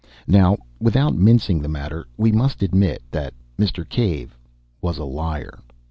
Now, 0.25 0.57
without 0.79 1.13
mincing 1.15 1.61
the 1.61 1.67
matter, 1.67 2.07
we 2.17 2.31
must 2.31 2.63
admit 2.63 3.03
that 3.11 3.35
Mr. 3.59 3.87
Cave 3.87 4.35
was 4.81 4.97
a 4.97 5.05
liar. 5.05 5.59